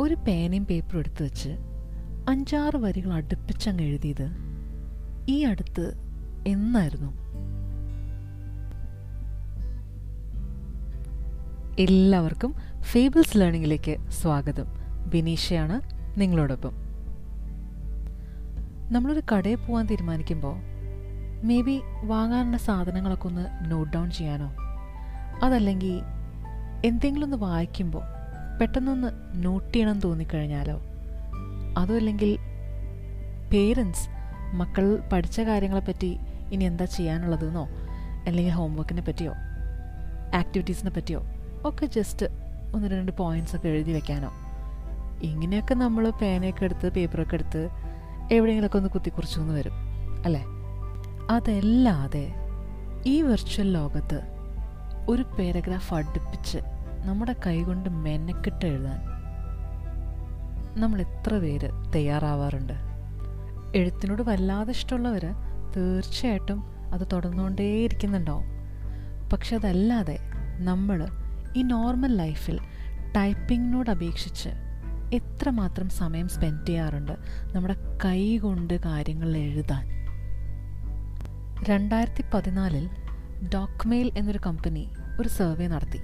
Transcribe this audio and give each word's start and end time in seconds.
ഒരു 0.00 0.14
പേനയും 0.14 0.64
പേപ്പറും 0.64 0.98
എടുത്തു 0.98 1.22
വെച്ച് 1.22 1.48
അഞ്ചാറ് 2.28 2.76
വരികൾ 2.76 3.12
അടുപ്പിച്ചങ്ങ് 3.12 3.82
എഴുതിയത് 3.82 4.30
ഈ 5.28 5.44
അടുത്ത് 5.44 5.92
എന്നായിരുന്നു? 6.46 7.12
എല്ലാവർക്കും 11.78 12.54
ഫേബിൾസ് 12.80 13.38
ലേണിംഗിലേക്ക് 13.38 14.10
സ്വാഗതം. 14.10 14.64
ബിനീഷയാണ് 15.10 15.80
നിങ്ങളോടൊപ്പം. 16.20 16.72
നമ്മളൊരു 18.90 19.22
കടയിൽ 19.32 19.54
പോകാൻ 19.54 19.86
തീരുമാനിക്കുമ്പോൾ 19.86 20.56
മേ 21.44 21.60
ബി 21.60 21.80
വാങ്ങാനുള്ള 22.04 22.56
സാധനങ്ങളൊക്കെ 22.56 23.26
ഒന്ന് 23.26 23.70
നോട്ട് 23.70 23.92
ഡൗൺ 23.92 24.10
ചെയ്യാനോ? 24.10 24.54
അതല്ലെങ്കിൽ 25.42 26.00
എന്തെങ്കിലും 26.84 27.24
ഒന്ന് 27.24 27.36
വായിക്കുമ്പോൾ 27.36 28.17
പെട്ടെന്നൊന്ന് 28.60 29.08
നോട്ട് 29.34 29.74
ചെയ്യണം 29.74 30.00
തോന്നിക്കഴിഞ്ഞാലോ 30.00 30.80
അതുമല്ലെങ്കിൽ 31.78 32.38
പേരൻസ് 33.52 34.08
മക്കൾ 34.54 34.98
പഠിച്ച 35.12 35.40
കാര്യങ്ങളെപ്പറ്റി 35.40 36.18
ഇനി 36.52 36.64
എന്താ 36.64 36.84
ചെയ്യാനുള്ളതെന്നോ? 36.84 37.68
അല്ലെങ്കിൽ 38.26 38.52
ഹോംവർക്കിനെ 38.52 39.02
പറ്റിയോ? 39.02 39.32
ആക്ടിവിറ്റീസിനെ 40.34 40.90
പറ്റിയോ? 40.90 41.22
ഒക്കെ 41.64 41.86
ജസ്റ്റ് 41.86 42.26
ഒന്ന് 42.74 42.88
രണ്ട് 42.88 43.12
പോയിന്റ്സ് 43.12 43.56
ഒക്കെ 43.56 43.68
എഴുതി 43.68 43.92
വെക്കാനോ? 43.92 44.30
ഇങ്ങനെയൊക്കെ 45.22 45.74
നമ്മൾ 45.74 46.10
പേനയൊക്കെ 46.10 46.64
എടുത്ത് 46.64 46.92
പേപ്പറൊക്കെ 46.92 47.34
എടുത്ത് 47.34 47.68
എവിടെയെങ്കിലുമൊക്കെ 48.32 48.76
ഒന്ന് 48.76 48.90
കുത്തിക്കുറിച്ചു 48.90 49.40
എന്ന് 49.40 49.54
വരും 49.54 49.72
അല്ലേ? 50.24 50.44
അതല്ലാതെ 51.30 52.34
ഈ 53.06 53.22
വെർച്വൽ 53.22 53.72
ലോകത്ത് 53.72 54.20
ഒരു 55.08 55.22
പാരഗ്രാഫ് 55.22 55.94
അടുപ്പിച്ച് 55.94 56.58
നമ്മുടെ 57.08 57.36
കൈകൊണ്ട് 57.46 57.90
മെനക്കെട്ട് 57.90 58.66
എഴുതാൻ 58.66 59.00
നമ്മൾ 60.80 61.00
എത്ര 61.00 61.38
പേര് 61.38 61.70
തയ്യാറാവാറുണ്ട്? 61.94 62.72
എഴുത്തിനോട് 63.76 64.22
വല്ലാതെ 64.22 64.70
ഇഷ്ടമുള്ളവർ 64.70 65.26
തീർച്ചയായിട്ടും 65.76 66.62
അത് 66.94 67.08
തുടർന്നുകൊണ്ടേയിരിക്കുന്നുണ്ടാവും. 67.12 68.44
പക്ഷെ 69.32 69.56
അതല്ലാതെ 69.56 70.18
നമ്മൾ 70.58 71.06
ഈ 71.56 71.62
നോർമൽ 71.62 72.16
ലൈഫിൽ 72.16 72.60
ടൈപ്പിങ്ങിനോട് 73.16 73.90
അപേക്ഷിച്ച് 73.90 74.48
എത്രമാത്രം 75.14 75.88
സമയം 75.88 76.28
സ്പെൻഡ് 76.28 76.66
ചെയ്യാറുണ്ട് 76.66 77.12
നമ്മുടെ 77.54 77.76
കൈ 78.04 78.38
കൊണ്ട് 78.38 78.80
കാര്യങ്ങൾ 78.84 79.36
എഴുതാൻ? 79.36 79.88
രണ്ടായിരത്തി 81.68 82.24
പതിനാലിൽ 82.34 82.88
ഡോക്മെയിൽ 83.54 84.10
എന്നൊരു 84.16 84.40
കമ്പനി 84.46 84.90
ഒരു 85.20 85.28
സർവേ 85.28 85.68
നടത്തി. 85.68 86.00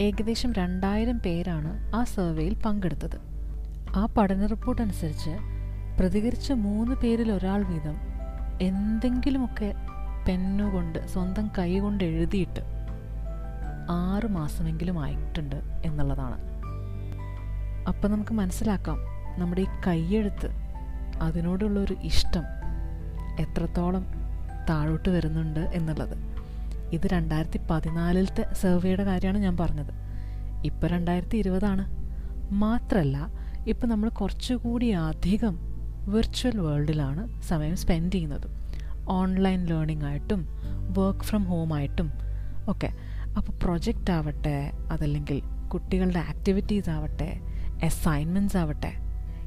ഏകദേശം 0.00 0.52
രണ്ടായിരം 0.52 1.18
പേരാണ് 1.18 1.96
ആ 1.96 2.04
സർവേയിൽ 2.04 2.54
പങ്കെടുത്തത്. 2.66 3.20
ആ 3.96 4.06
പഠന 4.06 4.46
റിപ്പോർട്ട് 4.46 4.82
അനുസരിച്ച് 4.82 5.30
പ്രതികരിച്ച 5.98 6.52
മൂന്ന് 6.52 6.94
പേരിൽ 6.94 7.32
ഒരാൾ 7.32 7.62
വീതം 7.62 7.96
എന്തെങ്കിലുമൊക്കെ 8.62 9.74
പെന്നുകൊണ്ട് 10.28 11.06
സ്വന്തം 11.06 11.50
കൈകൊണ്ട് 11.58 12.04
എഴുതിയിട്ട് 12.04 12.60
ആറ് 13.90 14.26
മാസമെങ്കിലും 14.26 14.98
ആയിട്ടുണ്ട് 14.98 15.56
എന്നുള്ളതാണ്. 15.84 16.38
അപ്പം 17.88 18.10
നമുക്ക് 18.10 18.32
മനസ്സിലാക്കാം 18.32 18.98
നമ്മുടെ 19.38 19.60
ഈ 19.60 19.66
കൈയെഴുത്ത് 19.86 20.50
അതിനോടുള്ളൊരു 21.22 21.94
ഇഷ്ടം 22.02 22.44
എത്രത്തോളം 23.40 24.06
താഴോട്ട് 24.70 25.08
വരുന്നുണ്ട് 25.08 25.60
എന്നുള്ളത്. 25.60 26.27
ഇത് 26.92 27.06
രണ്ടായിരത്തി 27.06 27.60
പതിനാലിലത്തെ 27.70 28.46
സർവേയുടെ 28.52 29.04
കാര്യമാണ് 29.04 29.38
ഞാൻ 29.38 29.56
പറഞ്ഞത്. 29.56 29.92
ഇപ്പം 30.64 30.88
രണ്ടായിരത്തി 30.88 31.36
ഇരുപതാണ് 31.36 31.84
മാത്രമല്ല 32.54 33.38
ഇപ്പം 33.68 33.88
നമ്മൾ 33.88 34.08
കുറച്ചുകൂടി 34.08 34.86
അധികം 34.86 35.58
വിർച്വൽ 36.08 36.60
വേൾഡിലാണ് 36.60 37.42
സമയം 37.42 37.76
സ്പെൻഡ് 37.76 38.12
ചെയ്യുന്നത്. 38.12 38.46
ഓൺലൈൻ 39.08 39.66
ലേണിംഗ് 39.66 40.04
ആയിട്ടും 40.04 40.48
വർക്ക് 40.98 41.20
ഫ്രം 41.20 41.44
ഹോം 41.44 41.74
ആയിട്ടും 41.74 42.12
ഒക്കെ. 42.68 42.90
അപ്പോൾ 43.36 43.52
പ്രൊജക്റ്റ് 43.52 44.10
ആവട്ടെ 44.10 44.72
അതല്ലെങ്കിൽ 44.92 45.68
കുട്ടികളുടെ 45.68 46.18
ആക്ടിവിറ്റീസ് 46.18 46.90
ആവട്ടെ 46.90 47.40
അസൈൻമെന്റ്സ് 47.84 48.56
ആവട്ടെ 48.56 48.92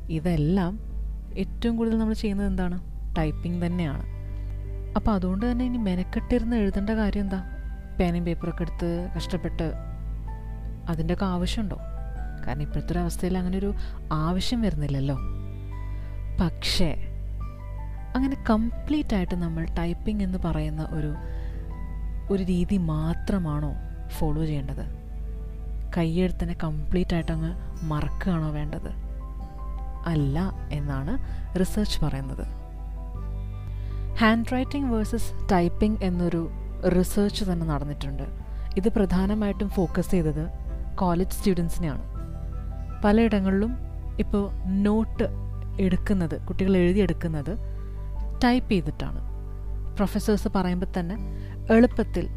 ഇതെല്ലാം 0.09 0.79
ഏറ്റവും 1.37 1.77
കൂടുതൽ 1.77 1.97
നമ്മൾ 1.97 2.13
ചെയ്യുന്നത് 2.13 2.47
എന്താണ്? 2.47 2.81
ടൈപ്പിംഗ് 3.17 3.65
തന്നെയാണ്. 3.65 4.20
അപ്പോൾ 4.95 5.11
അതുകൊണ്ട് 5.11 5.51
തന്നെ 5.51 5.65
ഇനി 5.65 5.77
മെനക്കെട്ടിരുന്ന് 5.77 6.55
എഴുതേണ്ട 6.55 6.89
കാര്യം 6.89 7.21
എന്താ? 7.21 7.43
പേനയും 7.99 8.25
പേപ്പറൊക്കെ 8.25 8.61
എടുത്ത് 8.61 9.09
കഷ്ടപ്പെട്ട് 9.15 9.73
അതിന്റെയൊക്കെ 10.89 11.25
ആവശ്യമുണ്ടോ? 11.25 11.77
കാരണം 12.47 12.61
ഇപ്പോഴത്തെ 12.61 12.91
ഒരു 12.91 12.99
അവസ്ഥയിൽ 12.99 13.37
അങ്ങനെ 13.37 13.57
ഒരു 13.57 13.73
ആവശ്യം 14.11 14.61
വരുന്നില്ലല്ലോ. 14.61 15.15
പക്ഷേ 16.41 16.95
അങ്ങനെ 18.15 18.43
കംപ്ലീറ്റ് 18.49 19.15
ആയിട്ട് 19.15 19.35
നമ്മൾ 19.35 19.65
ടൈപ്പിംഗ് 19.65 20.23
എന്ന് 20.23 20.37
പറയുന്ന 20.37 20.87
ഒരു 20.91 21.13
ഒരു 22.33 22.43
രീതി 22.43 22.77
മാത്രമാണോ 22.77 23.73
ഫോളോ 24.09 24.45
ചെയ്യേണ്ടത്? 24.45 25.01
കൈയെഴുത്തിനെ 25.97 26.55
കംപ്ലീറ്റ് 26.63 27.13
ആയിട്ട് 27.13 27.31
അങ്ങ് 27.31 27.55
മറക്കുകയാണോ 27.85 28.51
വേണ്ടത്? 28.51 28.89
അല്ല 30.05 30.51
എന്നാണ് 30.71 31.17
റിസർച്ച് 31.59 32.05
പറയുന്നത്. 32.05 32.60
ഹാൻഡ് 34.19 34.53
റൈറ്റിംഗ് 34.53 34.93
വേഴ്സസ് 34.93 35.51
ടൈപ്പിംഗ് 35.51 36.03
എന്നൊരു 36.03 36.51
റിസർച്ച് 36.87 37.43
തന്നെ 37.43 37.65
നടന്നിട്ടുണ്ട്. 37.65 38.23
ഇത് 38.77 38.89
പ്രധാനമായിട്ടും 38.89 39.69
ഫോക്കസ് 39.69 40.11
ചെയ്തത് 40.11 40.49
കോളേജ് 40.95 41.31
സ്റ്റുഡൻസിനെയാണ്. 41.31 42.01
പലയിടങ്ങളിലും 43.05 43.77
ഇപ്പോൾ 44.19 44.51
നോട്ട് 44.67 45.23
എടുക്കുന്നത് 45.79 46.41
കുട്ടികൾ 46.41 46.77
എഴുതിയെടുക്കുന്നത് 46.77 47.57
ടൈപ്പ് 48.43 48.71
ചെയ്തിട്ടാണ്. 48.71 49.19
പ്രൊഫസേഴ്സ് 49.95 50.47
പറയുമ്പോൾ 50.47 50.99
തന്നെ 50.99 51.15
എളുപ്പത്തിൽ 51.73 52.29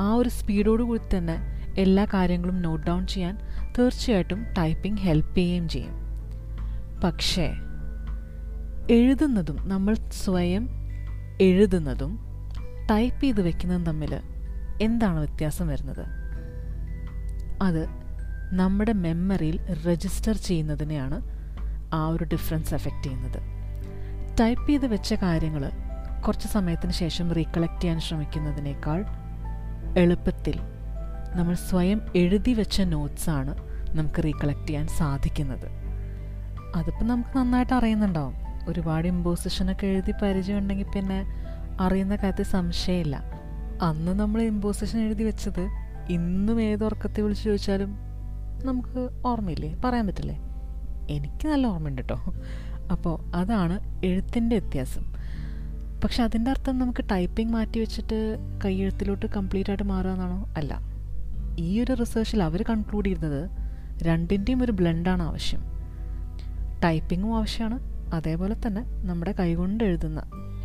ആ 0.00 0.14
ഒരു 0.14 0.28
സ്പീഡോട് 0.28 0.82
കൂടി 0.82 1.16
തന്നെ 1.16 1.58
എല്ലാ 1.80 2.04
കാര്യങ്ങളും 2.04 2.62
നോട്ട് 2.62 2.86
ഡൗൺ 2.86 3.06
ചെയ്യാൻ 3.06 3.38
തീർച്ചയായിട്ടും 3.78 4.46
ടൈപ്പിംഗ് 4.58 4.98
ഹെൽപ്പ് 4.98 5.34
ചെയ്യുകയും 5.34 5.68
ചെയ്യും. 5.68 5.96
പക്ഷേ 7.04 7.54
എഴുതുന്നതും 8.90 9.68
നമ്മൾ 9.68 9.94
സ്വയം 9.94 10.77
എഴുതുന്നതും 11.40 12.18
ടൈപ്പ് 12.90 13.20
ചെയ്ത് 13.20 13.40
വെക്കുന്നതും 13.40 13.86
തമ്മിൽ 13.86 14.20
എന്താണ് 14.82 15.18
വ്യത്യാസം 15.18 15.68
വരുന്നത്? 15.68 16.06
അത് 17.62 17.86
നമ്മുടെ 18.52 18.92
മെമ്മറിയിൽ 18.92 19.86
രജിസ്റ്റർ 19.86 20.36
ചെയ്യുന്നതിനെയാണ് 20.36 21.22
ആ 21.94 22.08
ഒരു 22.08 22.24
ഡിഫറൻസ് 22.24 22.74
എഫക്റ്റ് 22.74 23.02
ചെയ്യുന്നത്. 23.02 23.40
ടൈപ്പ് 24.40 24.68
ചെയ്ത് 24.68 24.86
വെച്ച 24.86 25.14
കാര്യങ്ങൾ 25.14 25.70
കുറച്ച് 26.26 26.48
സമയത്തിന് 26.48 26.92
ശേഷം 26.92 27.32
റീകളക്ട് 27.32 27.80
ചെയ്യാൻ 27.80 28.00
ശ്രമിക്കുന്നതിനേക്കാൾ 28.00 29.04
എളുപ്പത്തിൽ 29.98 30.60
നമ്മൾ 31.34 31.54
സ്വയം 31.54 32.00
എഴുതി 32.16 32.54
വെച്ച 32.54 32.80
നോട്ട്സാണ് 32.80 33.54
നമുക്ക് 33.96 34.24
റീകളക്ട് 34.24 34.66
ചെയ്യാൻ 34.66 34.86
സാധിക്കുന്നത്. 34.86 35.68
അതിപ്പോൾ 36.76 37.04
നമുക്ക് 37.04 37.38
നന്നായിട്ട് 37.38 37.74
അറിയുന്നുണ്ടാവും. 37.74 38.47
ഒരുപാട് 38.68 39.08
ഇമ്പോസിഷനൊക്കെ 39.08 39.86
എഴുതി 39.86 40.12
പരിചയമുണ്ടെങ്കിൽ 40.22 40.86
പിന്നെ 40.94 41.24
അറിയുന്ന 41.80 42.16
കാര്യത്തിൽ 42.16 42.44
സംശയമില്ല. 42.44 43.22
അന്ന് 43.82 44.12
നമ്മൾ 44.20 44.42
ഇമ്പോസിഷൻ 44.42 45.00
എഴുതി 45.00 45.24
വെച്ചത് 45.24 45.68
ഇന്നും 46.10 46.62
ഏതുറക്കത്തെ 46.62 47.20
വിളിച്ച് 47.20 47.44
ചോദിച്ചാലും 47.44 47.96
നമുക്ക് 48.64 49.26
ഓർമ്മയില്ലേ? 49.26 49.80
പറയാൻ 49.84 50.06
പറ്റില്ലേ? 50.06 50.38
എനിക്ക് 51.10 51.48
നല്ല 51.48 51.66
ഓർമ്മയുണ്ട് 51.66 52.02
കേട്ടോ 52.02 52.24
അപ്പോൾ 52.92 53.36
അതാണ് 53.36 54.06
എഴുത്തിന്റെ 54.06 54.58
വ്യത്യാസം. 54.58 55.12
പക്ഷെ 56.04 56.22
അതിന്റെ 56.22 56.50
അർത്ഥം 56.50 56.78
നമുക്ക് 56.78 57.04
ടൈപ്പിംഗ് 57.10 57.52
മാറ്റി 57.52 57.78
വെച്ചിട്ട് 57.78 58.38
കൈയെഴുത്തിലോട്ട് 58.64 59.26
കംപ്ലീറ്റ് 59.26 59.70
ആയിട്ട് 59.70 59.84
മാറുക 59.84 60.10
എന്നാണോ? 60.10 60.48
അല്ല. 60.56 60.80
ഈ 61.58 61.80
ഒരു 61.80 61.92
റിസർച്ചിൽ 61.92 62.42
അവർ 62.42 62.64
കൺക്ലൂഡ് 62.70 63.06
ചെയ്യുന്നത് 63.06 63.50
രണ്ടിന്റെയും 64.02 64.62
ഒരു 64.62 64.72
ബ്ലെൻഡാണ് 64.72 65.22
ആവശ്യം. 65.22 65.60
ടൈപ്പിങ്ങും 66.84 67.36
ആവശ്യമാണ്. 67.36 67.97
അതേപോലെ 68.12 68.56
തന്നെ 68.66 69.06
നമ്മുടെ 69.06 69.32
കൈകൊണ്ട് 69.32 69.84
എഴുതുന്ന 69.84 70.20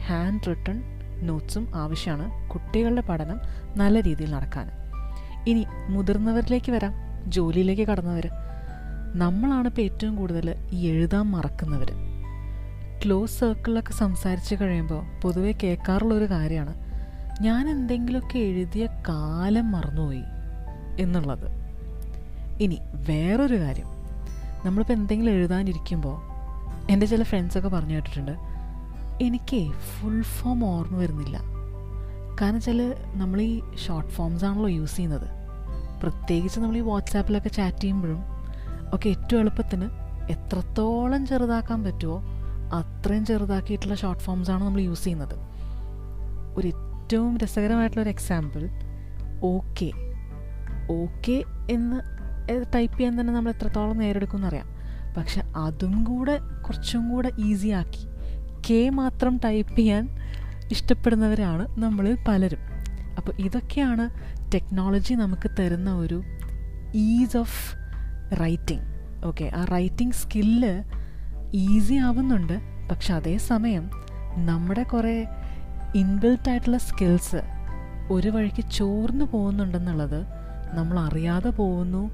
ഹാൻഡ് 0.06 0.48
റിട്ടൺ 0.48 0.84
നോട്ട്സും 1.22 1.75
ആവശ്യമാണ് 1.75 2.50
കുട്ടികളുടെ 2.50 3.01
പഠനം 3.01 3.40
നല്ല 3.78 4.01
രീതിയിൽ 4.01 4.31
നടക്കാൻ. 4.31 4.72
ഇനി 5.48 5.66
മുതിർന്നവരിലേക്ക് 5.90 6.72
വരാം. 6.72 6.94
ജോലിയിലേക്ക് 7.28 7.88
കടന്നവർ 7.88 8.30
നമ്മളാണ് 9.16 9.68
ഇപ്പോൾ 9.68 9.81
ഏറ്റവും 9.81 10.16
കൂടുതൽ 10.16 10.56
ഈ 10.72 10.88
എഴുതാൻ 10.88 11.25
മറക്കുന്നവർ. 11.25 11.92
ക്ലോസ് 13.06 13.40
സർക്കിളിലൊക്കെ 13.40 13.92
സംസാരിച്ച് 13.92 14.56
കഴിയുമ്പോൾ 14.62 15.22
പൊതുവെ 15.22 15.51
കേൾക്കാറുള്ളൊരു 15.51 16.25
കാര്യമാണ് 16.25 16.74
ഞാൻ 17.44 17.69
എന്തെങ്കിലുമൊക്കെ 17.69 18.39
എഴുതിയ 18.39 18.86
കാലം 18.86 19.72
മറന്നുപോയി 19.72 20.24
എന്നുള്ളത്. 21.00 21.48
ഇനി 22.62 22.80
വേറൊരു 22.94 23.56
കാര്യം 23.56 23.86
നമ്മളിപ്പോൾ 24.66 24.94
എന്തെങ്കിലും 24.94 25.31
എഴുതാനിരിക്കുമ്പോൾ 25.31 26.32
എന്റെ 26.91 27.06
ചില 27.06 27.24
ഫ്രണ്ട്സൊക്കെ 27.24 27.68
പറഞ്ഞു 27.68 27.95
കേട്ടിട്ടുണ്ട്. 27.95 28.35
എനിക്ക് 29.21 29.71
ഫുൾ 29.71 30.21
ഫോം 30.21 30.65
ഓർമ്മ 30.65 30.97
വരുന്നില്ല. 30.97 31.38
കാരണം 32.41 32.56
വെച്ചാൽ 32.56 32.95
നമ്മൾ 33.15 33.41
ഈ 33.41 33.62
ഷോർട്ട് 33.88 34.09
ഫോംസ് 34.09 34.45
ആണല്ലോ 34.45 34.69
യൂസ് 34.69 34.95
ചെയ്യുന്നത്. 34.95 35.27
പ്രത്യേകിച്ച് 36.03 36.59
നമ്മൾ 36.59 36.77
ഈ 36.77 36.81
വാട്സാപ്പിലൊക്കെ 36.81 37.50
ചാറ്റ് 37.50 37.80
ചെയ്യുമ്പോഴും 37.80 38.24
ഒക്കെ 38.94 39.09
ഏറ്റവും 39.09 39.39
എളുപ്പത്തിന് 39.39 39.89
എത്രത്തോളം 40.31 41.25
ചെറുതാക്കാൻ 41.25 41.83
പറ്റുമോ 41.83 42.18
അത്രയും 42.74 43.25
ചെറുതാക്കിയിട്ടുള്ള 43.25 43.95
ഷോർട്ട് 43.95 44.24
ഫോംസ് 44.24 44.51
ആണ് 44.51 44.63
നമ്മൾ 44.63 44.81
യൂസ് 44.81 45.03
ചെയ്യുന്നത്. 45.03 45.36
ഒരു 46.57 46.68
ഏറ്റവും 46.68 47.38
രസകരമായിട്ടുള്ള 47.38 48.01
ഒരു 48.01 48.09
എക്സാമ്പിൾ 48.09 48.69
ഓക്കെ 49.44 49.91
ഓക്കെ 50.91 51.44
എന്ന് 51.69 52.00
ടൈപ്പ് 52.75 52.97
ചെയ്യാൻ 52.97 53.21
തന്നെ 53.21 53.33
നമ്മൾ 53.33 53.51
എത്രത്തോളം 53.51 53.97
നേരെടുക്കും 53.97 54.38
എന്നറിയാം 54.38 54.73
പക്ഷെ 55.18 55.42
അതും 55.56 56.04
കൂടെ 56.04 56.39
കുറച്ചും 56.68 57.10
കൂടെ 57.10 57.31
ഈസി 57.39 57.68
ആക്കി. 57.68 58.07
കെ 58.69 58.89
മാത്രം 58.89 59.38
ടൈപ്പ് 59.38 59.75
ചെയ്യാൻ 59.75 60.10
ഇഷ്ടപ്പെടുന്നവരാണ് 60.71 61.81
നമ്മളിൽ 61.81 62.18
പലരും. 62.27 62.60
അപ്പോൾ 63.18 63.42
ഇതൊക്കെയാണ് 63.42 64.10
ടെക്നോളജി 64.54 65.13
നമുക്ക് 65.13 65.51
തരുന്ന 65.60 65.95
ഒരു 65.95 66.24
ഈസ് 66.94 67.38
ഓഫ് 67.38 67.75
റൈറ്റിംഗ് 68.42 68.81
ഓക്കെ 69.25 69.51
ആ 69.56 69.63
റൈറ്റിംഗ് 69.63 70.13
സ്കില്ല് 70.13 70.83
ഈസി 71.54 71.94
ആവുന്നുണ്ട്. 71.94 72.54
പക്ഷെ 72.92 73.13
അതേസമയം 73.13 73.89
നമ്മുടെ 74.45 74.83
കുറേ 74.83 75.25
ഇൻബിൽറ്റ് 75.95 76.50
ആയിട്ടുള്ള 76.50 76.77
സ്കിൽസ് 76.77 77.42
ഒരു 78.12 78.30
വഴിക്ക് 78.30 78.69
ചോർന്നു 78.69 79.25
പോകുന്നുണ്ടെന്നുള്ളത് 79.25 80.25
നമ്മൾ 80.74 81.00
അറിയാതെ 81.00 81.50
പോകുന്നു 81.50 82.12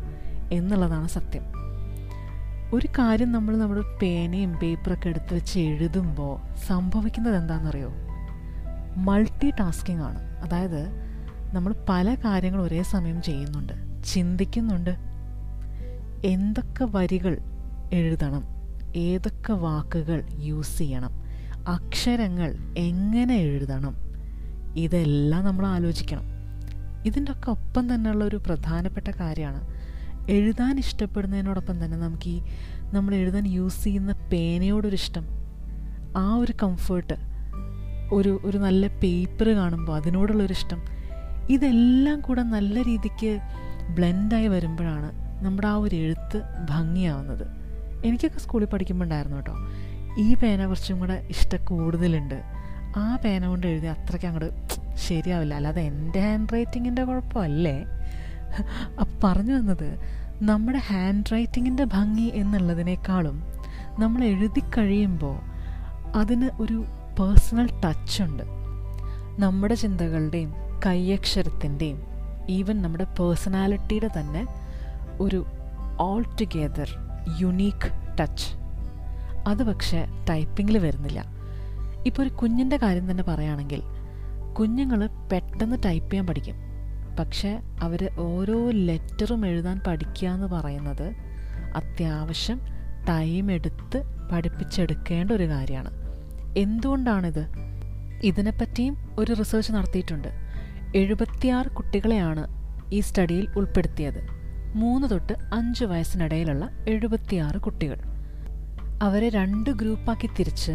എന്നുള്ളതാണ് 0.51 1.07
സത്യം. 1.07 1.58
ഒരു 2.73 2.87
കാര്യം 2.87 3.31
നമ്മൾ 3.31 3.57
നമ്മുടെ 3.57 3.99
പേനയും 4.01 4.53
പേപ്പറൊക്കെ 4.53 5.09
എടുത്ത് 5.09 5.35
വെച്ച് 5.35 5.59
എഴുതുമ്പോൾ 5.59 6.57
സംഭവിക്കുന്നത് 6.67 7.35
എന്താണെന്നറിയോ? 7.35 7.91
മൾട്ടി 8.97 9.51
ടാസ്കിംഗ് 9.51 10.01
ആണ്. 10.01 10.19
അതായത് 10.19 10.87
നമ്മൾ 11.53 11.75
പല 11.89 12.15
കാര്യങ്ങൾ 12.15 12.61
ഒരേ 12.61 12.81
സമയം 12.81 13.21
ചെയ്യുന്നുണ്ട് 13.21 14.03
ചിന്തിക്കുന്നുണ്ട്. 14.03 14.89
എന്തൊക്കെ 16.27 16.87
വരികൾ 16.91 17.37
എഴുതണം 17.93 18.43
ഏതൊക്കെ 18.95 19.53
വാക്കുകൾ 19.53 20.23
യൂസ് 20.33 20.77
ചെയ്യണം 20.77 21.11
അക്ഷരങ്ങൾ 21.67 22.55
എങ്ങനെ 22.77 23.35
എഴുതണം 23.35 23.95
ഇതെല്ലാം 24.77 25.45
നമ്മൾ 25.45 25.65
ആലോചിക്കണം. 25.65 26.23
ഇതിന്റെ 27.05 27.31
ഒക്കെ 27.31 27.49
ഒപ്പം 27.49 27.95
തന്നെയുള്ള 27.95 28.23
ഒരു 28.25 28.35
പ്രധാനപ്പെട്ട 28.35 29.07
കാര്യമാണ് 29.07 29.78
എഴുതാൻ 30.29 30.79
ഇഷ്ടപ്പെടുന്നതിനോടൊപ്പം 30.79 31.85
തന്നെ 31.85 31.97
നമുക്ക് 31.97 32.29
ഈ 32.29 32.41
നമ്മൾ 32.93 33.15
എഴുതാൻ 33.15 33.47
യൂസ് 33.47 33.83
ചെയ്യുന്ന 33.83 34.11
പേനയോടൊരു 34.31 34.93
ഇഷ്ടം 34.93 35.25
ആ 36.17 36.35
ഒരു 36.35 36.53
കംഫേർട്ട് 36.63 37.13
ഒരു 38.13 38.39
ഒരു 38.43 38.57
നല്ല 38.57 38.87
പേപ്പർ 38.87 39.49
കാണുമ്പോൾ 39.49 39.95
അതിനോടുള്ളൊരിഷ്ടം 39.95 40.81
ഇതെല്ലാം 41.49 42.21
കൂടെ 42.21 42.41
നല്ല 42.43 42.81
രീതിക്ക് 42.81 43.39
ബ്ലെൻഡായി 43.95 44.47
വരുമ്പോഴാണ് 44.47 45.09
നമ്മുടെ 45.45 45.67
ആ 45.67 45.75
ഒരു 45.75 45.95
എഴുത്ത് 45.95 46.41
ഭംഗിയാവുന്നത്. 46.69 47.45
എനിക്കൊക്കെ 48.05 48.39
സ്കൂളിൽ 48.39 48.65
പഠിക്കുമ്പോൾ 48.65 49.05
ഉണ്ടായിരുന്നു 49.05 49.37
കേട്ടോ. 49.37 49.53
ഈ 50.21 50.35
പേന 50.35 50.65
കുറച്ചും 50.65 50.99
കൂടെ 50.99 51.27
ഇഷ്ടം 51.29 51.65
കൂടുതലുണ്ട് 51.65 52.41
ആ 52.97 53.19
പേന 53.25 53.47
കൊണ്ട് 53.47 53.67
എഴുതി 53.67 53.85
അത്രയ്ക്ക് 53.85 54.25
അങ്ങോട്ട് 54.25 54.49
ശരിയാവില്ല. 54.95 55.53
അല്ലാതെ 55.53 55.81
എന്റെ 55.81 56.19
ഹാൻഡ് 56.19 56.53
റൈറ്റിങ്ങിന്റെ 56.53 57.03
കുഴപ്പമല്ലേ? 57.03 57.85
അപ്പം 58.99 59.19
പറഞ്ഞു 59.23 59.53
വന്നത് 59.53 59.99
നമ്മുടെ 60.41 60.77
ഹാൻഡ് 60.77 61.31
റൈറ്റിങ്ങിന്റെ 61.31 61.83
ഭംഗി 61.83 62.31
എന്നുള്ളതിനേക്കാളും 62.35 63.43
നമ്മൾ 63.99 64.23
എഴുതി 64.23 64.63
കഴിയുമ്പോൾ 64.77 65.35
അതിന് 66.17 66.49
ഒരു 66.61 66.85
പേഴ്സണൽ 67.19 67.69
ടച്ചുണ്ട്. 67.85 68.43
നമ്മുടെ 69.39 69.73
ചിന്തകളുടെയും 69.73 70.53
കയ്യക്ഷരത്തിന്റെയും 70.85 72.03
ഈവൻ 72.49 72.81
നമ്മുടെ 72.81 73.03
പേഴ്സണാലിറ്റിയുടെ 73.03 74.09
തന്നെ 74.19 74.47
ഒരു 75.19 75.45
ഓൾ 75.99 76.21
ടുഗെദർ 76.21 76.89
യുണീക്ക് 77.41 78.17
ടച്ച് 78.19 78.59
അത് 79.47 79.63
പക്ഷേ 79.63 80.07
ടൈപ്പിങ്ങിൽ 80.29 80.77
വരുന്നില്ല. 80.77 81.25
ഇപ്പോൾ 82.05 82.21
ഒരു 82.21 82.29
കുഞ്ഞിന്റെ 82.29 82.77
കാര്യം 82.77 83.11
തന്നെ 83.11 83.23
പറയുകയാണെങ്കിൽ 83.23 83.81
കുഞ്ഞുങ്ങൾ 84.59 85.07
പെട്ടെന്ന് 85.07 85.77
ടൈപ്പ് 85.85 86.09
ചെയ്യാൻ 86.09 86.27
പഠിക്കും. 86.27 86.68
പക്ഷേ 87.19 87.59
അവർ 87.81 88.09
ഓരോ 88.19 88.69
ലെറ്ററും 88.69 89.47
എഴുതാൻ 89.47 89.81
പഠിക്കുക 89.87 90.29
എന്ന് 90.29 90.47
പറയുന്നത് 90.47 91.13
അത്യാവശ്യം 91.75 92.61
ടൈം 93.09 93.51
എടുത്ത് 93.51 94.03
പഠിപ്പിച്ചെടുക്കേണ്ട 94.31 95.31
ഒരു 95.31 95.49
കാര്യമാണ്. 95.49 95.91
എന്തുകൊണ്ടാണിത്? 96.57 97.47
ഇതിനെപ്പറ്റിയും 98.23 99.15
ഒരു 99.19 99.33
റിസർച്ച് 99.33 99.71
നടത്തിയിട്ടുണ്ട്. 99.71 100.27
എഴുപത്തിയാറ് 100.95 101.67
കുട്ടികളെയാണ് 101.67 102.47
ഈ 102.93 102.99
സ്റ്റഡിയിൽ 102.99 103.47
ഉൾപ്പെടുത്തിയത്. 103.57 104.27
മൂന്ന് 104.75 105.09
തൊട്ട് 105.09 105.33
അഞ്ച് 105.53 105.85
വയസ്സിനിടയിലുള്ള 105.85 106.69
എഴുപത്തിയാറ് 106.89 107.57
കുട്ടികൾ. 107.57 107.97
അവരെ 109.01 109.29
രണ്ട് 109.29 109.69
ഗ്രൂപ്പാക്കി 109.69 110.29
തിരിച്ച് 110.39 110.71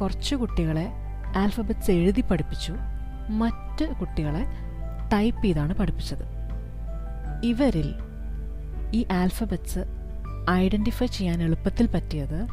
കുറച്ച് 0.00 0.34
കുട്ടികളെ 0.34 0.88
ആൽഫബറ്റ്സ് 1.36 1.90
എഴുതി 1.90 2.20
പഠിപ്പിച്ചു. 2.20 2.74
മറ്റ് 3.28 3.92
കുട്ടികളെ 3.94 4.69
ടൈപ്പ് 5.12 5.42
ചെയ്താണ് 5.42 5.74
പഠിപ്പിച്ചത്. 5.74 6.24
ഇവരിൽ 7.44 7.94
ഈ 8.94 9.06
ആൽഫബറ്റ്സ് 9.12 9.78
ഐഡന്റിഫൈ 10.50 11.06
ചെയ്യാൻ 11.06 11.42
എളുപ്പത്തിൽ 11.42 11.86
പറ്റിയത് 11.86 12.46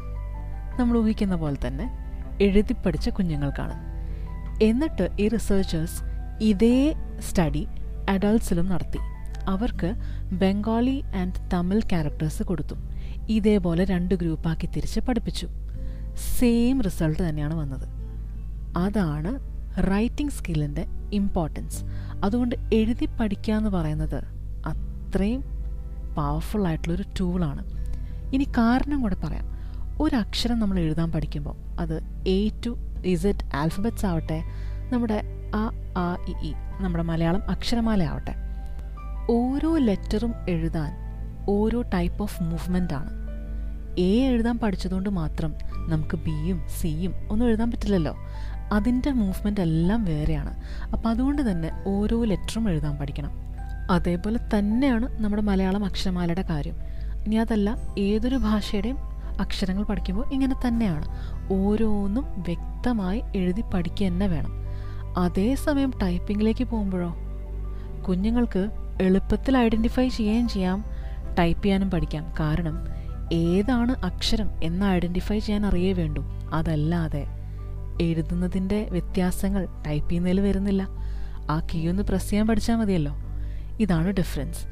നമ്മൾ 0.80 0.98
ഊഹിക്കുന്ന 0.98 1.36
പോലെ 1.36 1.68
തന്നെ 1.68 1.89
എഴുതി 2.42 2.74
പഠിച്ച 2.74 3.09
കുഞ്ഞുങ്ങൾക്കാണ്. 3.09 3.74
എന്നിട്ട് 4.63 5.09
ഈ 5.19 5.27
റിസർച്ചേഴ്സ് 5.27 6.01
ഇതേ 6.42 6.95
സ്റ്റഡി 7.19 7.68
അഡൾട്ട്സിലും 8.09 8.69
നടത്തി. 8.69 8.98
അവർക്ക് 9.48 9.94
ബംഗാളി 10.31 11.04
ആൻഡ് 11.15 11.50
തമിഴ് 11.54 11.81
ക്യാരക്ടേഴ്സ് 11.81 12.44
കൊടുത്തു. 12.44 12.75
ഇതേപോലെ 13.30 13.86
രണ്ട് 13.86 14.15
ഗ്രൂപ്പാക്കി 14.15 14.65
തിരിച്ച് 14.65 15.00
പഠിപ്പിച്ചു. 15.00 15.48
സെയിം 16.39 16.81
റിസൾട്ട് 16.81 17.30
തന്നെയാണ് 17.30 17.54
വന്നത്. 17.54 17.88
അതാണ് 18.77 19.57
റൈറ്റിംഗ് 19.92 20.31
സ്കില്ലിന്റെ 20.31 20.86
ഇമ്പോർട്ടൻസ് 21.13 21.83
അതുകൊണ്ട് 22.24 22.56
എഴുതി 22.74 23.08
പഠിക്കുക 23.19 23.54
എന്ന് 23.54 23.69
പറയുന്നത് 23.69 24.16
അത്രയും 24.66 25.42
പവർഫുൾ 26.18 26.68
ആയിട്ടുള്ളൊരു 26.68 27.04
ടൂളാണ് 27.19 27.66
ഇനി 28.34 28.44
കാരണം 28.44 29.02
കൂടെ 29.02 29.16
പറയാം. 29.16 29.58
ഒരു 30.02 30.16
അക്ഷരം 30.16 30.60
നമ്മൾ 30.60 30.80
എഴുതാൻ 30.80 31.12
പഠിക്കുമ്പോൾ 31.12 31.80
അത് 31.80 32.02
എ 32.28 32.50
ടു 32.66 32.78
ഇസറ്റ് 33.06 33.56
ആൽഫബറ്റ്സ് 33.56 34.06
ആവട്ടെ 34.06 34.44
നമ്മുടെ 34.94 35.24
അ 35.56 35.69
ആ 35.98 36.18
ഇ 36.30 36.48
ഇ 36.48 36.54
നമ്മുടെ 36.81 37.04
മലയാളം 37.04 37.50
അക്ഷരമാല 37.50 38.04
ആവട്ടെ. 38.04 38.36
ഓരോ 39.31 39.78
ലെറ്ററും 39.78 40.34
എഴുതാൻ 40.50 40.94
ഓരോ 41.50 41.81
ടൈപ്പ് 41.81 42.21
ഓഫ് 42.21 42.44
മൂവ്മെന്റ് 42.44 42.94
ആണ്. 42.94 43.09
എ 44.00 44.28
എഴുതാൻ 44.28 44.59
പഠിച്ചതുകൊണ്ട് 44.59 45.09
മാത്രം 45.09 45.54
നമുക്ക് 45.88 46.18
ബിയും 46.18 46.62
സിയും 46.80 47.14
ഒന്നും 47.31 47.45
എഴുതാൻ 47.45 47.71
പറ്റില്ലല്ലോ. 47.71 48.16
അതിന്റെ 48.71 49.12
മൂവ്മെന്റ് 49.12 49.62
എല്ലാം 49.62 50.06
വേറെയാണ്. 50.06 50.56
അപ്പോൾ 50.94 51.09
അതുകൊണ്ട് 51.09 51.52
തന്നെ 51.52 51.71
ഓരോ 51.88 52.24
ലെറ്ററും 52.24 52.69
എഴുതാൻ 52.69 52.97
പഠിക്കണം. 52.97 53.31
അതേപോലെ 53.92 54.40
തന്നെയാണ് 54.57 55.21
നമ്മുടെ 55.21 55.42
മലയാളം 55.42 55.86
അക്ഷരമാലയുടെ 55.86 56.42
കാര്യം. 56.42 56.76
ഇനി 57.26 57.36
അതല്ല 57.36 57.78
ഏതൊരു 58.00 58.36
ഭാഷയുടെയും 58.36 58.97
അക്ഷരങ്ങൾ 59.42 59.83
പഠിക്കുമ്പോൾ 59.83 60.33
ഇങ്ങനെ 60.33 60.56
തന്നെയാണ്. 60.68 61.06
ഓരോന്നും 61.54 62.24
വ്യക്തമായി 62.24 63.21
എഴുതി 63.36 63.64
പഠിക്കുക 63.74 64.07
തന്നെ 64.07 64.28
വേണം. 64.28 64.52
അതേസമയം 65.18 65.94
ടൈപ്പിങ്ങിലേക്ക് 66.04 66.64
പോകുമ്പോഴോ? 66.64 67.16
കുഞ്ഞുങ്ങൾക്ക് 68.07 68.69
എളുപ്പത്തിൽ 69.02 69.57
ഐഡന്റിഫൈ 69.57 70.07
ചെയ്യുകയും 70.07 70.47
ചെയ്യാം. 70.47 70.86
ടൈപ്പ് 71.40 71.64
ചെയ്യാനും 71.64 71.92
പഠിക്കാം. 71.92 72.33
കാരണം 72.40 72.88
ഏതാണ് 73.33 73.95
അക്ഷരം 74.06 74.50
എന്ന് 74.64 74.86
ഐഡന്റിഫൈ 74.86 75.40
ചെയ്യാൻ 75.40 75.66
അറിയേ 75.66 75.94
വേണ്ടു. 75.94 76.19
അതല്ലാതെ 76.54 77.37
എഴുതുന്നതിന്റെ 78.01 78.87
വ്യത്യാസങ്ങൾ 78.92 79.68
ടൈപ്പ് 79.87 80.09
ചെയ്യുന്നതിൽ 80.09 80.39
വരുന്നില്ല. 80.39 80.87
ആ 81.49 81.68
കീ 81.73 81.87
ഒന്ന് 81.87 82.04
പ്രസ് 82.04 82.30
ചെയ്യാൻ 82.30 82.47
പഠിച്ചാൽ 82.47 82.75
മതിയല്ലോ. 82.75 83.16
ഇതാണ് 83.80 84.11
ഡിഫറൻസ് 84.11 84.68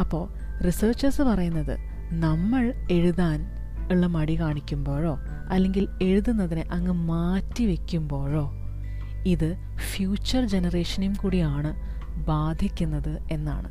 അപ്പോൾ 0.00 0.28
റിസർച്ചേഴ്സ് 0.62 1.22
പറയുന്നത് 1.22 1.76
നമ്മൾ 2.12 2.74
എഴുതാൻ 2.90 3.46
ഉള്ള 3.92 4.06
മടി 4.06 4.40
കാണിക്കുമ്പോഴോ 4.40 5.18
അല്ലെങ്കിൽ 5.50 5.88
എഴുതുന്നതിനെ 6.02 6.64
അങ്ങ് 6.72 6.92
മാറ്റി 6.92 7.66
വയ്ക്കുമ്പോഴോ 7.66 8.52
ഇത് 9.26 9.56
ഫ്യൂച്ചർ 9.94 10.44
ജനറേഷനെയും 10.44 11.12
കൂടിയാണ് 11.12 11.92
ബാധിക്കുന്നത് 12.26 13.18
എന്നാണ്. 13.30 13.70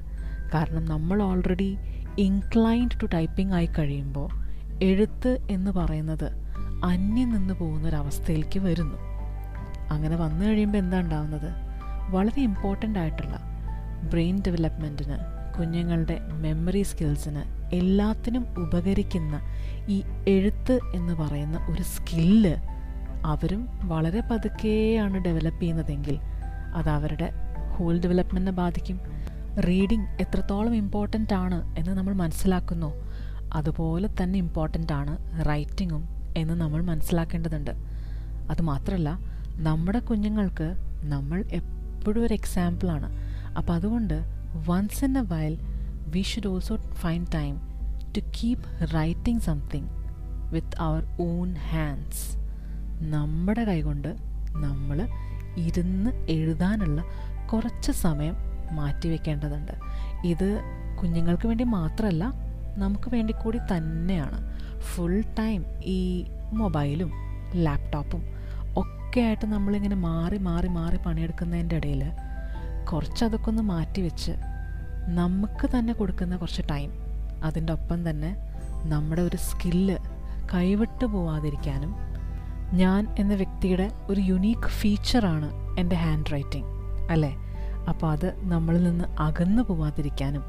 കാരണം 0.54 0.86
നമ്മൾ 0.86 1.22
ഓൾറെഡി 1.22 1.78
ഇൻക്ലൈൻഡ് 2.18 3.02
ടു 3.02 3.06
ടൈപ്പിംഗ് 3.06 3.54
ആയി 3.54 3.70
കഴിയുമ്പോൾ 3.80 4.30
എഴുത്ത് 4.84 5.38
എന്ന് 5.50 5.72
പറയുന്നത് 5.72 6.51
അന്യം 6.84 7.30
നിന്ന് 7.30 7.54
പോകുന്നൊരവസ്ഥയിലേക്ക് 7.54 8.60
വരുന്നു. 8.60 8.98
അങ്ങനെ 9.92 10.16
വന്നു 10.16 10.46
കഴിയുമ്പോൾ 10.46 10.78
എന്താ 10.78 11.00
ഉണ്ടാവുന്നത്? 11.00 11.54
വളരെ 12.10 12.42
ഇമ്പോർട്ടന്റ് 12.42 13.00
ആയിട്ടുള്ള 13.00 13.40
ബ്രെയിൻ 14.10 14.42
ഡെവലപ്മെന്റിന് 14.48 15.42
കുഞ്ഞുങ്ങളുടെ 15.60 16.20
മെമ്മറി 16.20 16.82
സ്കിൽസിന് 16.82 17.72
എല്ലാത്തിനും 17.76 18.46
ഉപകരിക്കുന്ന 18.58 19.40
ഈ 19.88 20.04
എഴുത്ത് 20.28 20.80
എന്ന് 20.96 21.14
പറയുന്ന 21.14 21.68
ഒരു 21.72 21.82
സ്കില്ല് 21.82 22.56
അവരും 23.26 23.68
വളരെ 23.84 24.22
പതുക്കെയാണ് 24.22 25.18
ഡെവലപ്പ് 25.18 25.62
ചെയ്യുന്നതെങ്കിൽ 25.62 26.20
അത് 26.76 26.90
അവരുടെ 26.90 27.32
ഹോൾ 27.76 28.00
ഡെവലപ്മെന്റിനെ 28.00 28.52
ബാധിക്കും. 28.52 29.00
റീഡിംഗ് 29.60 30.22
എത്രത്തോളം 30.22 30.76
ഇമ്പോർട്ടന്റ് 30.76 31.34
ആണ് 31.34 31.76
എന്ന് 31.78 31.92
നമ്മൾ 31.92 32.14
മനസ്സിലാക്കുന്നു. 32.14 32.94
അതുപോലെ 33.54 34.10
തന്നെ 34.24 34.40
ഇമ്പോർട്ടന്റ് 34.40 34.94
ആണ് 34.94 35.18
റൈറ്റിങ്ങും 35.50 36.21
എന്ന് 36.38 36.54
നമ്മൾ 36.54 36.84
മനസ്സിലാക്കേണ്ടതുണ്ട്. 36.84 37.72
അതുമാത്രമല്ല 38.50 39.20
നമ്മുടെ 39.56 40.00
കുഞ്ഞുങ്ങൾക്ക് 40.00 40.76
നമ്മൾ 41.04 41.44
എപ്പോഴും 41.52 42.26
ഒരു 42.26 42.34
എക്സാമ്പിളാണ് 42.34 43.16
അപ്പോൾ 43.58 43.74
അതുകൊണ്ട് 43.74 44.24
once 44.70 45.06
in 45.06 45.18
a 45.18 45.22
while 45.22 45.60
we 46.08 46.22
should 46.22 46.48
also 46.48 46.76
find 46.76 47.28
time 47.36 47.62
to 48.18 48.20
keep 48.20 48.94
writing 48.94 49.42
something 49.42 49.88
with 50.52 50.78
our 50.78 51.04
own 51.20 51.56
hands 51.56 52.38
നമ്മുടെ 53.02 53.64
കൈകൊണ്ട് 53.64 54.16
നമ്മൾ 54.50 55.08
ഇരുന്ന് 55.58 56.32
എഴുതാനുള്ള 56.32 57.04
കുറച്ച് 57.54 57.92
സമയം 57.92 58.36
മാറ്റിവെക്കേണ്ടതുണ്ട് 58.72 59.72
ഇത് 60.28 60.62
കുഞ്ഞുങ്ങൾക്ക് 61.02 61.48
വേണ്ടി 61.48 61.64
മാത്രമല്ല 61.64 62.52
നമുക്ക് 62.78 63.10
വേണ്ടി 63.10 63.34
കൂടി 63.44 63.58
തന്നെയാണ്. 63.58 64.51
ഫുൾ 64.82 65.22
ടൈം 65.40 65.66
ഈ 65.84 66.26
മൊബൈലും 66.54 67.12
ലാപ്ടോപ്പും 67.56 68.22
ഒക്കെ 68.76 69.22
ആയിട്ട് 69.22 69.46
നമ്മളിങ്ങനെ 69.46 69.96
മാറി 69.96 70.38
മാറി 70.38 70.68
മാറി 70.68 70.98
പണിയെടുക്കുന്നതിന്റെ 70.98 71.76
ഇടയിൽ 71.76 72.04
കുറച്ചതൊക്കെ 72.92 73.50
ഒന്ന് 73.50 73.64
മാറ്റി 73.64 74.02
വെച്ച് 74.02 74.34
നമുക്ക് 75.10 75.78
തന്നെ 75.78 75.94
കൊടുക്കുന്ന 75.94 76.36
കുറച്ച് 76.36 76.62
ടൈം 76.72 76.92
അതിന്റെ 77.44 77.74
ഒപ്പം 77.74 78.10
തന്നെ 78.10 78.32
നമ്മുടെ 78.86 79.22
ഒരു 79.22 79.38
സ്കില്ല് 79.38 79.98
കൈവിട്ടു 80.54 81.06
പോവാതിരിക്കാനും 81.06 81.92
ഞാൻ 82.74 83.16
എന്ന 83.20 83.34
വ്യക്തിയുടെ 83.34 83.92
ഒരു 84.10 84.22
യുണീക്ക് 84.22 84.68
ഫീച്ചറാണ് 84.72 85.50
എന്റെ 85.80 85.96
ഹാൻഡ് 85.96 86.32
റൈറ്റിംഗ് 86.32 86.70
അല്ലേ? 87.12 87.32
അപ്പോൾ 87.88 88.12
അത് 88.12 88.36
നമ്മളിൽ 88.44 88.84
നിന്ന് 88.84 89.22
അകന്നു 89.22 89.64
പോവാതിരിക്കാനും 89.64 90.44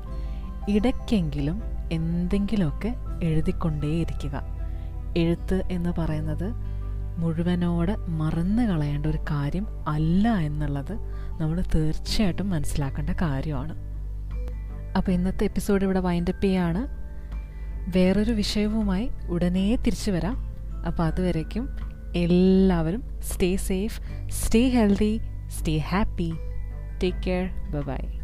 ഇടയ്ക്കെങ്കിലും 0.68 1.62
എന്തെങ്കിലുമൊക്കെ 1.92 2.90
എഴുതിക്കൊണ്ടേയിരിക്കുക. 3.22 4.42
എഴുത്ത് 5.16 5.62
എന്ന് 5.70 5.90
പറയുന്നത് 5.98 6.52
മുഴുവനോട് 7.18 7.96
മറന്നു 7.96 8.62
കളയേണ്ട 8.62 9.06
ഒരു 9.06 9.18
കാര്യം 9.18 9.66
അല്ല 9.88 10.28
എന്നുള്ളത് 10.28 10.92
നമ്മൾ 11.40 11.62
തീർച്ചയായിട്ടും 11.74 12.50
മനസ്സിലാക്കേണ്ട 12.50 13.10
കാര്യമാണ്. 13.10 13.74
അപ്പോൾ 14.96 15.12
ഇന്നത്തെ 15.12 15.44
എപ്പിസോഡ് 15.44 15.84
ഇവിടെ 15.84 16.00
വൈൻഡപ്പ് 16.00 16.42
ചെയ്യാണ്. 16.42 16.88
വേറൊരു 17.96 18.32
വിഷയവുമായി 18.32 19.10
ഉടനെ 19.30 19.76
തിരിച്ചു 19.76 20.10
വരാം. 20.10 20.36
അപ്പോൾ 20.86 21.02
അതുവരേക്കും 21.02 21.68
എല്ലാവരും 22.16 23.02
stay 23.22 23.56
safe 23.56 24.00
stay 24.28 24.68
healthy 24.68 25.20
stay 25.46 25.78
happy. 25.78 26.32
Take 27.02 27.18
care. 27.26 27.48
Bye. 27.80 28.21